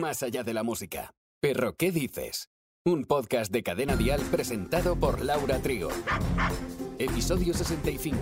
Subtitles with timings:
[0.00, 1.14] más allá de la música.
[1.40, 2.50] Perro, ¿qué dices?
[2.84, 5.88] Un podcast de Cadena Dial presentado por Laura Trigo.
[6.98, 8.16] Episodio 65.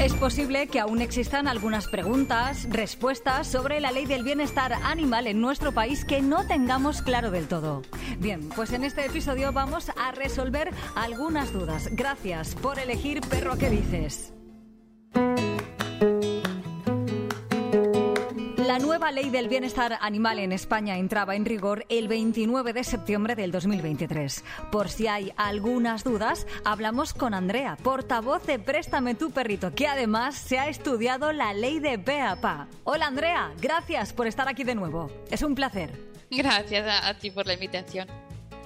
[0.00, 5.40] Es posible que aún existan algunas preguntas, respuestas sobre la ley del bienestar animal en
[5.40, 7.82] nuestro país que no tengamos claro del todo.
[8.18, 11.88] Bien, pues en este episodio vamos a resolver algunas dudas.
[11.92, 14.34] Gracias por elegir Perro que dices.
[18.74, 23.36] La nueva ley del bienestar animal en España entraba en rigor el 29 de septiembre
[23.36, 24.42] del 2023.
[24.72, 30.34] Por si hay algunas dudas, hablamos con Andrea, portavoz de Préstame tu perrito, que además
[30.34, 32.66] se ha estudiado la ley de PAPA.
[32.82, 35.08] Hola Andrea, gracias por estar aquí de nuevo.
[35.30, 35.92] Es un placer.
[36.32, 38.08] Gracias a, a ti por la invitación.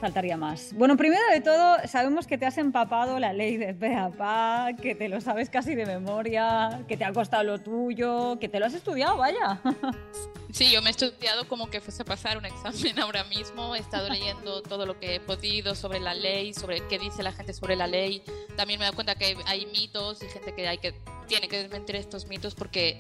[0.01, 0.73] Faltaría más.
[0.75, 5.09] Bueno, primero de todo, sabemos que te has empapado la ley de PAPA, que te
[5.09, 8.75] lo sabes casi de memoria, que te ha costado lo tuyo, que te lo has
[8.75, 9.61] estudiado, vaya.
[10.51, 13.77] Sí, yo me he estudiado como que fuese a pasar un examen ahora mismo.
[13.77, 17.33] He estado leyendo todo lo que he podido sobre la ley, sobre qué dice la
[17.33, 18.23] gente sobre la ley.
[18.57, 20.95] También me he dado cuenta que hay mitos y gente que, hay que
[21.27, 22.99] tiene que desmentir estos mitos porque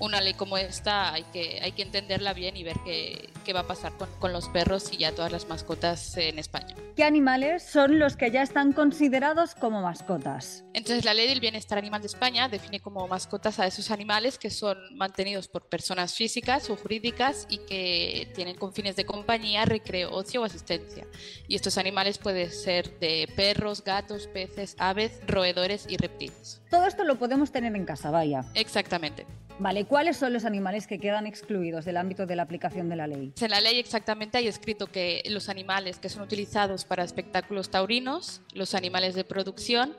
[0.00, 3.60] una ley como esta hay que, hay que entenderla bien y ver qué, qué va
[3.60, 6.74] a pasar con, con, los perros y ya todas las mascotas en España.
[6.96, 10.64] ¿Qué animales son los que ya están considerados como mascotas?
[10.74, 14.50] Entonces la ley del bienestar animal de España define como mascotas a esos animales que
[14.50, 20.10] son mantenidos por personas físicas o jurídicas y que tienen con fines de compañía, recreo,
[20.12, 21.06] ocio o asistencia.
[21.46, 26.60] Y estos animales pueden ser de perros, gatos, peces, aves, roedores y reptiles.
[26.70, 28.44] Todo esto lo podemos tener en casa, vaya.
[28.54, 29.26] Exactamente.
[29.58, 33.06] Vale, ¿cuáles son los animales que quedan excluidos del ámbito de la aplicación de la
[33.06, 33.32] ley?
[33.40, 38.42] En la ley exactamente hay escrito que los animales que son utilizados para espectáculos taurinos,
[38.52, 39.96] los animales de producción,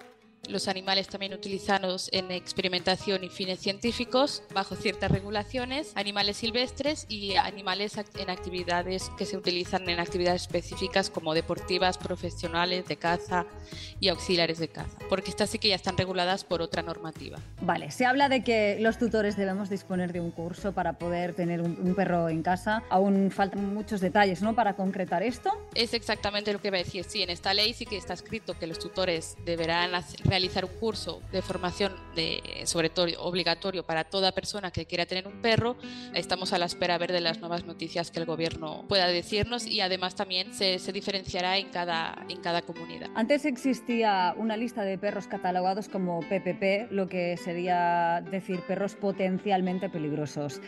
[0.48, 7.36] los animales también utilizados en experimentación y fines científicos bajo ciertas regulaciones, animales silvestres y
[7.36, 13.46] animales en actividades que se utilizan en actividades específicas como deportivas, profesionales, de caza
[14.00, 17.40] y auxiliares de caza, porque estas sí que ya están reguladas por otra normativa.
[17.62, 21.62] Vale, se habla de que los tutores debemos disponer de un curso para poder tener
[21.62, 22.84] un, un perro en casa.
[22.90, 24.56] Aún faltan muchos detalles, ¿no?
[24.56, 25.52] Para concretar esto.
[25.76, 27.04] Es exactamente lo que va a decir.
[27.04, 30.72] Sí, en esta ley sí que está escrito que los tutores deberán hacer realizar un
[30.80, 35.76] curso de formación de, sobre todo obligatorio para toda persona que quiera tener un perro.
[36.14, 39.66] Estamos a la espera a ver de las nuevas noticias que el gobierno pueda decirnos
[39.66, 43.10] y además también se, diferenciará en cada, en cada comunidad.
[43.16, 49.90] Antes existía una lista de perros catalogados como PPP, lo que sería decir perros potencialmente
[49.90, 50.62] peligrosos.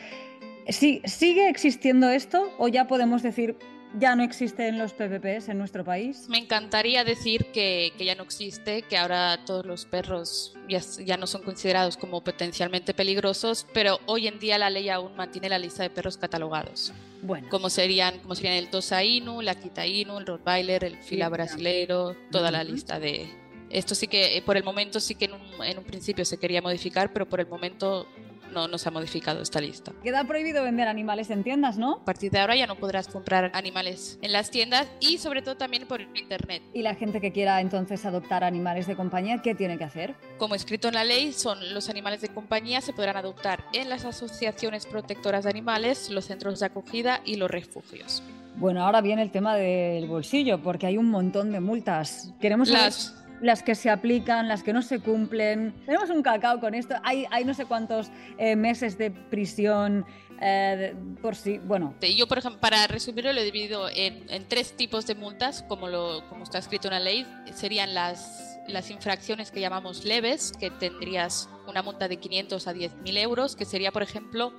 [0.67, 3.57] ¿Sigue existiendo esto o ya podemos decir
[3.99, 6.27] ya no existen los PPPs en nuestro país?
[6.29, 11.17] Me encantaría decir que, que ya no existe, que ahora todos los perros ya, ya,
[11.17, 15.59] no son considerados como potencialmente peligrosos, pero hoy en día la ley aún mantiene la
[15.59, 16.93] lista de perros catalogados.
[17.21, 17.47] Bueno.
[17.49, 22.15] Como serían, como serían el Tosa Inu, la Kita Inu, el Rottweiler, el Fila Brasileiro,
[22.31, 23.29] toda la lista de...
[23.69, 26.61] Esto sí que por el momento sí que en un, en un principio se quería
[26.61, 28.05] modificar, pero por el momento
[28.51, 29.91] no, no se ha modificado esta lista.
[30.03, 31.95] Queda prohibido vender animales en tiendas, ¿no?
[31.95, 35.57] A partir de ahora ya no podrás comprar animales en las tiendas y sobre todo
[35.57, 36.61] también por internet.
[36.73, 40.15] ¿Y la gente que quiera entonces adoptar animales de compañía, qué tiene que hacer?
[40.37, 44.05] Como escrito en la ley, son los animales de compañía se podrán adoptar en las
[44.05, 48.23] asociaciones protectoras de animales, los centros de acogida y los refugios.
[48.55, 52.33] Bueno, ahora viene el tema del bolsillo, porque hay un montón de multas.
[52.41, 55.73] Queremos las las que se aplican, las que no se cumplen.
[55.85, 56.95] Tenemos un cacao con esto.
[57.03, 60.05] Hay, hay no sé cuántos eh, meses de prisión
[60.39, 61.57] eh, por sí.
[61.57, 61.95] Bueno.
[62.15, 65.87] Yo, por ejemplo, para resumirlo, lo he dividido en, en tres tipos de multas, como,
[65.87, 67.25] lo, como está escrito en la ley.
[67.53, 73.17] Serían las, las infracciones que llamamos leves, que tendrías una multa de 500 a 10.000
[73.17, 74.53] euros, que sería, por ejemplo,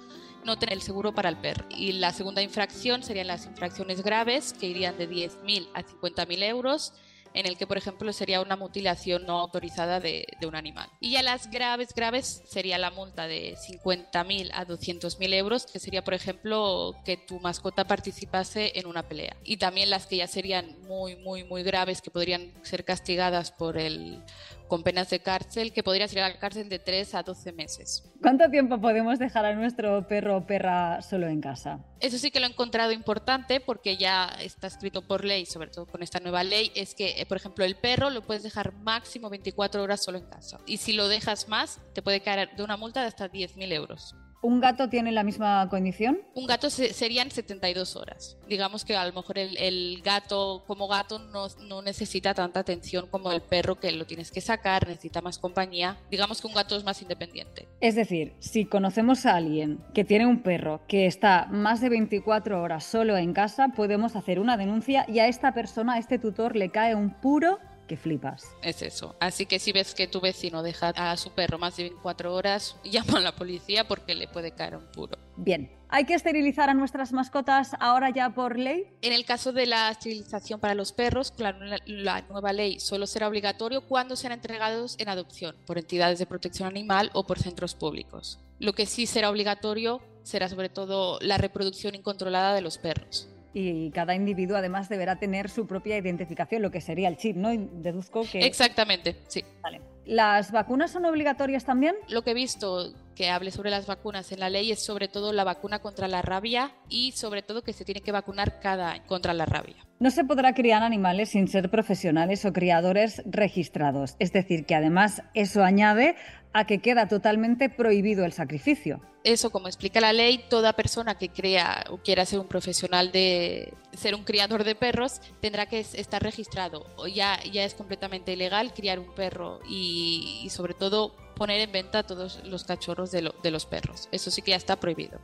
[0.45, 1.67] no tener el seguro para el perro.
[1.71, 6.95] Y la segunda infracción serían las infracciones graves, que irían de 10.000 a 50.000 euros
[7.35, 10.89] en el que, por ejemplo, sería una mutilación no autorizada de, un animal.
[11.01, 16.03] Y ya las graves, graves sería la multa de 50.000 a 200.000 euros, que sería,
[16.03, 19.37] por ejemplo, que tu mascota participase en una pelea.
[19.45, 23.79] Y también las que ya serían muy, muy, muy graves, que podrían ser castigadas por
[23.79, 24.23] el
[24.73, 28.11] con penas de cárcel que podrías ir a la cárcel de 3 a 12 meses.
[28.23, 31.81] ¿Cuánto tiempo podemos dejar a nuestro perro o perra solo en casa?
[32.01, 35.85] Eso sí que lo he encontrado importante porque ya está escrito por ley, sobre todo
[35.85, 39.83] con esta nueva ley, es que, por ejemplo, el perro lo puedes dejar máximo 24
[39.83, 40.59] horas solo en casa.
[40.65, 44.15] Y si lo dejas más, te puede caer de una multa de hasta 10.000 euros.
[44.43, 46.19] ¿Un gato tiene la misma condición?
[46.35, 48.37] Un gato serían 72 horas.
[48.49, 53.31] Digamos que a lo mejor el, gato, como gato, no, no, necesita tanta atención como
[53.31, 55.97] el perro, que lo tienes que sacar, necesita más compañía.
[56.11, 57.69] Digamos que un gato es más independiente.
[57.81, 62.61] Es decir, si conocemos a alguien que tiene un perro que está más de 24
[62.61, 66.57] horas solo en casa, podemos hacer una denuncia y a esta persona, a este tutor,
[66.57, 67.61] le cae un puro
[67.97, 68.45] flipas.
[68.63, 69.17] Es eso.
[69.21, 72.77] Así que si ves que tu vecino deja a su perro más de 24 horas,
[72.85, 75.19] llama a la policía porque le puede caer un puro.
[75.37, 75.71] Bien.
[75.89, 78.87] ¿Hay que esterilizar a nuestras mascotas ahora ya por ley?
[79.03, 83.29] En el caso de la esterilización para los perros, claro, la, nueva ley solo será
[83.29, 88.39] obligatorio cuando sean entregados en adopción por entidades de protección animal o por centros públicos.
[88.59, 93.91] Lo que sí será obligatorio será sobre todo la reproducción incontrolada de los perros y
[93.91, 97.51] cada individuo además deberá tener su propia identificación, lo que sería el chip, ¿no?
[97.51, 98.41] deduzco que...
[98.41, 99.45] Exactamente, sí.
[99.63, 99.81] Vale.
[100.05, 101.95] ¿Las vacunas son obligatorias también?
[102.09, 105.33] Lo que he visto que hable sobre las vacunas en la ley es sobre todo
[105.33, 109.05] la vacuna contra la rabia y sobre todo que se tiene que vacunar cada año
[109.07, 109.77] contra la rabia.
[110.01, 114.17] No se podrá criar animales sin ser profesionales o criadores registrados.
[114.19, 116.17] Es decir, que además eso añade
[116.53, 119.01] a que queda totalmente prohibido el sacrificio.
[119.25, 123.73] Eso, como explica la ley, toda persona que crea o quiera ser un profesional de
[123.93, 126.87] ser un criador de perros tendrá que estar registrado.
[127.07, 132.43] Ya, ya es completamente ilegal criar un perro y, sobre todo poner en venta todos
[132.45, 134.09] los cachorros de, de los perros.
[134.13, 135.21] Eso sí que ya está prohibido.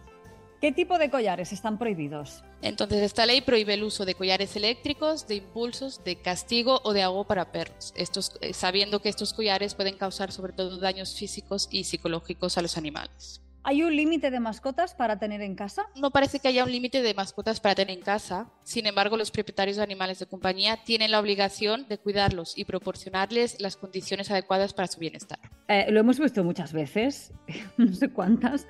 [0.60, 2.42] ¿Qué tipo de collares están prohibidos?
[2.62, 7.02] Entonces, esta ley prohíbe el uso de collares eléctricos, de impulsos, de castigo o de
[7.02, 11.68] agua para perros, estos, eh, sabiendo que estos collares pueden causar sobre todo daños físicos
[11.70, 13.40] y psicológicos a los animales.
[13.62, 15.86] ¿Hay un límite de mascotas para tener en casa?
[15.94, 18.50] No parece que haya un límite de mascotas para tener en casa.
[18.64, 23.60] Sin embargo, los propietarios de animales de compañía tienen la obligación de cuidarlos y proporcionarles
[23.60, 25.38] las condiciones adecuadas para su bienestar.
[25.68, 27.32] Eh, lo hemos visto muchas veces,
[27.76, 28.66] no sé cuántas,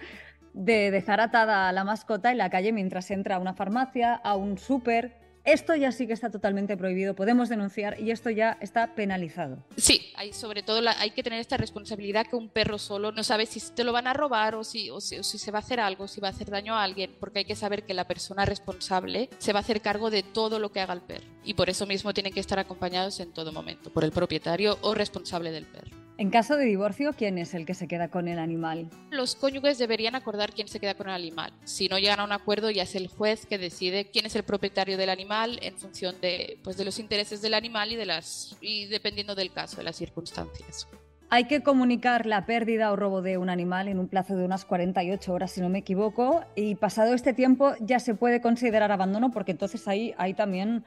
[0.53, 4.37] de dejar atada a la mascota en la calle mientras entra a una farmacia, a
[4.37, 5.17] un súper.
[5.45, 9.65] Esto ya sí que está totalmente prohibido, podemos denunciar y esto ya está penalizado.
[9.79, 13.59] Sí, sobre todo hay que tener esta responsabilidad que un perro solo no sabe si
[13.73, 16.33] te lo van a robar o si, se va a hacer algo, si va a
[16.33, 19.63] hacer daño a alguien, porque hay que saber que la persona responsable se va a
[19.63, 22.41] hacer cargo de todo lo que haga el perro y por eso mismo tienen que
[22.41, 26.08] estar acompañados en todo momento por el propietario o responsable del perro.
[26.19, 28.91] En caso de divorcio, ¿quién es el que se queda con el animal?
[29.13, 31.53] Los cónyuges deberían acordar quién se queda con el animal.
[31.63, 34.43] Si no llegan a un acuerdo, ya es el juez que decide quién es el
[34.43, 38.59] propietario del animal en función de, pues, de los intereses del animal y, de las,
[38.61, 40.89] y dependiendo del caso, de las circunstancias.
[41.31, 44.65] Hay que comunicar la pérdida o robo de un animal en un plazo de unas
[44.65, 49.31] 48 horas, si no me equivoco, y pasado este tiempo ya se puede considerar abandono,
[49.31, 50.85] porque entonces ahí hay también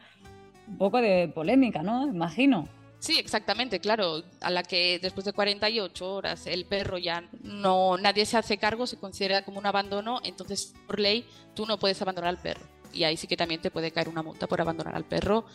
[0.67, 2.05] un poco de polémica, ¿no?
[2.05, 2.67] Imagino.
[3.01, 4.23] Sí, exactamente, claro.
[4.41, 8.85] A la que después de 48 horas el perro ya no, nadie se hace cargo,
[8.85, 11.25] se considera como un abandono, entonces por ley
[11.55, 12.61] tú no puedes abandonar al perro.
[12.93, 15.45] Y ahí sí que también te puede caer una multa por abandonar al perro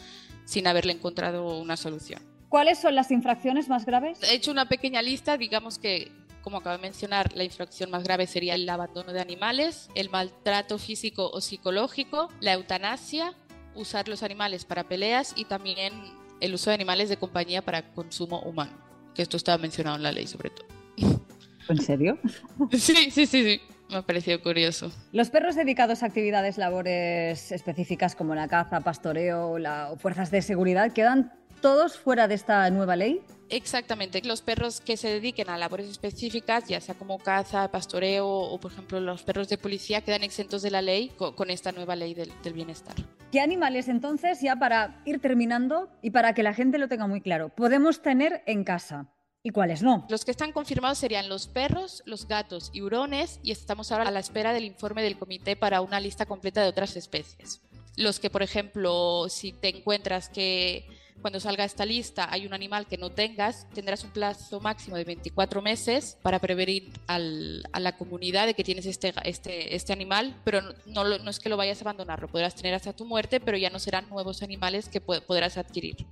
[0.44, 2.20] sin haberle encontrado una solución.
[2.48, 4.20] ¿Cuáles son las infracciones más graves?
[4.24, 6.10] He hecho una pequeña lista, digamos que
[6.42, 10.78] como acabo de mencionar, la infracción más grave sería el abandono de animales, el maltrato
[10.78, 13.34] físico o psicológico, la eutanasia,
[13.74, 15.92] usar los animales para peleas y también
[16.40, 18.72] el uso de animales de compañía para consumo humano,
[19.14, 20.66] que esto estaba mencionado en la ley sobre todo.
[21.68, 22.18] ¿En serio?
[22.72, 23.60] Sí, sí, sí, sí.
[23.88, 24.90] Me ha parecido curioso.
[25.12, 30.92] Los perros dedicados a actividades labores específicas como la caza, pastoreo o fuerzas de seguridad
[30.92, 33.22] quedan todos fuera de esta nueva ley.
[33.48, 38.58] Exactamente, los perros que se dediquen a labores específicas, ya sea como caza, pastoreo o
[38.58, 42.14] por ejemplo los perros de policía, quedan exentos de la ley con, esta nueva ley
[42.14, 42.94] del, bienestar.
[43.30, 47.20] ¿Qué animales entonces, ya para ir terminando y para que la gente lo tenga muy
[47.20, 49.12] claro, podemos tener en casa?
[49.42, 50.06] ¿Y cuáles no?
[50.08, 54.10] Los que están confirmados serían los perros, los gatos y hurones y estamos ahora a
[54.10, 57.62] la espera del informe del comité para una lista completa de otras especies.
[57.96, 60.88] Los que, por ejemplo, si te encuentras que
[61.20, 65.04] cuando salga esta lista hay un animal que no tengas, tendrás un plazo máximo de
[65.04, 70.62] 24 meses para prevenir a la comunidad de que tienes este, este, este animal, pero
[70.86, 73.56] no, no, es que lo vayas a abandonar, lo podrás tener hasta tu muerte, pero
[73.56, 76.06] ya no serán nuevos animales que podrás adquirir.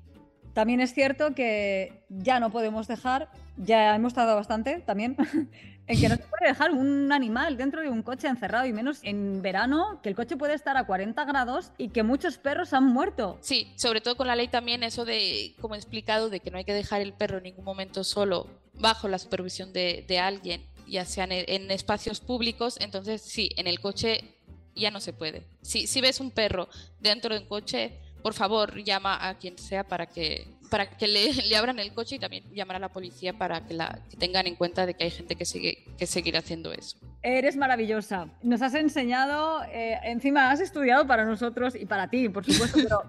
[0.52, 5.16] También es cierto que ya no podemos dejar, ya hemos tardado bastante también,
[5.86, 9.00] en que no se puede dejar un animal dentro de un coche encerrado y menos
[9.02, 12.86] en verano, que el coche puede estar a 40 grados y que muchos perros han
[12.86, 13.38] muerto.
[13.40, 16.58] Sí, sobre todo con la ley también eso de, como he explicado, de que no
[16.58, 21.04] hay que dejar el perro en ningún momento solo bajo la supervisión de, alguien, ya
[21.04, 24.34] sean en, espacios públicos, entonces sí, en el coche
[24.74, 25.46] ya no se puede.
[25.62, 26.68] Si, si ves un perro
[27.00, 27.92] dentro de un coche,
[28.22, 32.16] por favor llama a quien sea para que para que le, le, abran el coche
[32.16, 35.04] y también llamar a la policía para que, la, que tengan en cuenta de que
[35.04, 36.96] hay gente que sigue que seguir haciendo eso.
[37.22, 38.28] Eres maravillosa.
[38.42, 43.02] Nos has enseñado, eh, encima has estudiado para nosotros y para ti, por supuesto, pero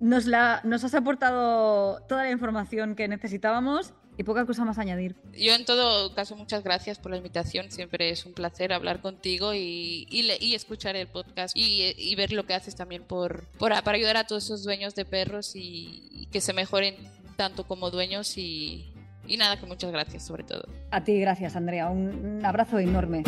[0.00, 5.14] nos, la, nos has aportado toda la información que necesitábamos y poca cosa más añadir.
[5.32, 9.54] Yo en todo caso muchas gracias por la invitación, siempre es un placer hablar contigo
[9.54, 13.70] y, y, y escuchar el podcast y, y, ver lo que haces también por, por,
[13.84, 16.96] para ayudar a todos esos dueños de perros y, que se mejoren
[17.36, 18.92] tanto como dueños y,
[19.38, 20.66] nada, que muchas gracias sobre todo.
[20.90, 23.22] A ti gracias Andrea, un, un abrazo enorme.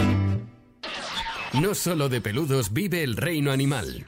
[1.53, 4.05] No solo de peludos vive el reino animal.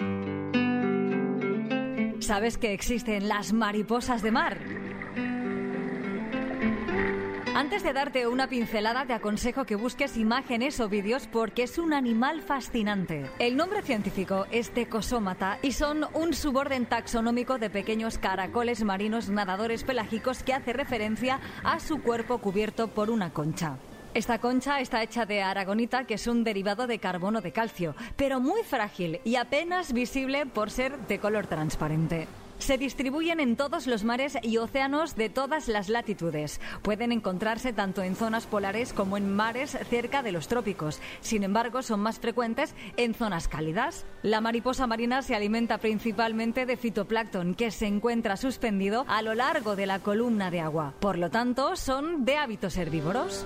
[2.18, 4.81] ¿Sabes que existen las mariposas de mar?
[7.54, 11.92] Antes de darte una pincelada, te aconsejo que busques imágenes o vídeos porque es un
[11.92, 13.30] animal fascinante.
[13.38, 19.84] El nombre científico es Tecosómata y son un suborden taxonómico de pequeños caracoles marinos nadadores
[19.84, 23.76] pelágicos que hace referencia a su cuerpo cubierto por una concha.
[24.14, 28.40] Esta concha está hecha de aragonita, que es un derivado de carbono de calcio, pero
[28.40, 32.28] muy frágil y apenas visible por ser de color transparente.
[32.62, 36.60] Se distribuyen en todos los mares y océanos de todas las latitudes.
[36.82, 41.00] Pueden encontrarse tanto en zonas polares como en mares cerca de los trópicos.
[41.22, 44.06] Sin embargo, son más frecuentes en zonas cálidas.
[44.22, 49.74] La mariposa marina se alimenta principalmente de fitoplancton, que se encuentra suspendido a lo largo
[49.74, 50.94] de la columna de agua.
[51.00, 53.44] Por lo tanto, son de hábitos herbívoros.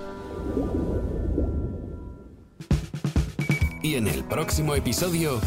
[3.83, 5.41] Y en el próximo episodio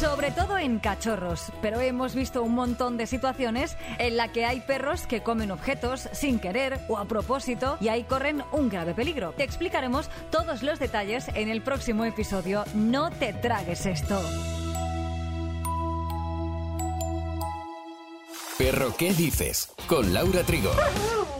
[0.00, 4.60] sobre todo en cachorros, pero hemos visto un montón de situaciones en la que hay
[4.60, 9.34] perros que comen objetos sin querer o a propósito y ahí corren un grave peligro.
[9.36, 12.64] Te explicaremos todos los detalles en el próximo episodio.
[12.72, 14.18] No te tragues esto.
[18.56, 19.70] Perro, ¿qué dices?
[19.86, 20.70] Con Laura Trigo.